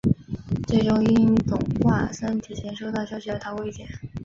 [0.67, 3.87] 最终因董桂森提前收到消息而逃过一劫。